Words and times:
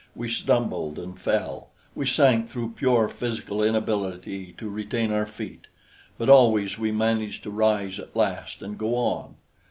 We 0.15 0.29
stumbled 0.31 0.97
and 0.97 1.19
fell; 1.19 1.69
we 1.93 2.07
sank 2.07 2.49
through 2.49 2.71
pure 2.71 3.07
physical 3.07 3.61
inability 3.61 4.51
to 4.57 4.67
retain 4.67 5.11
our 5.11 5.27
feet; 5.27 5.67
but 6.17 6.27
always 6.27 6.79
we 6.79 6.91
managed 6.91 7.43
to 7.43 7.51
rise 7.51 7.99
at 7.99 8.15
last 8.15 8.63
and 8.63 8.79
go 8.79 8.95
on. 8.95 9.35